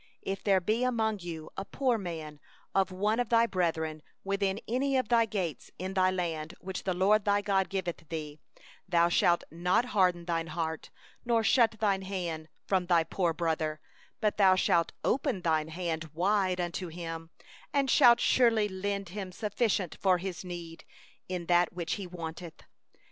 7If 0.25 0.41
there 0.41 0.59
be 0.59 0.83
among 0.83 1.19
you 1.19 1.51
a 1.55 1.65
needy 1.79 1.97
man, 1.99 2.39
one 2.87 3.19
of 3.19 3.29
thy 3.29 3.45
brethren, 3.45 4.01
within 4.23 4.59
any 4.67 4.97
of 4.97 5.09
thy 5.09 5.27
gates, 5.27 5.69
in 5.77 5.93
thy 5.93 6.09
land 6.09 6.55
which 6.59 6.85
the 6.85 6.95
LORD 6.95 7.23
thy 7.23 7.41
God 7.41 7.69
giveth 7.69 8.09
thee, 8.09 8.39
thou 8.89 9.09
shalt 9.09 9.43
not 9.51 9.85
harden 9.93 10.25
thy 10.25 10.43
heart, 10.45 10.89
nor 11.23 11.43
shut 11.43 11.73
thy 11.79 12.03
hand 12.03 12.49
from 12.65 12.87
thy 12.87 13.03
needy 13.13 13.33
brother; 13.33 13.79
8but 14.23 14.37
thou 14.37 14.55
shalt 14.55 14.89
surely 15.03 15.11
open 15.13 15.41
thy 15.43 15.63
hand 15.69 16.09
unto 16.59 16.87
him, 16.87 17.29
and 17.71 17.87
shalt 17.91 18.19
surely 18.19 18.67
lend 18.67 19.09
him 19.09 19.31
sufficient 19.31 19.95
for 20.01 20.17
his 20.17 20.43
need 20.43 20.83
15 21.27 21.35
in 21.41 21.45
that 21.45 21.73
which 21.73 21.93
he 21.93 22.07
wanteth. 22.07 22.63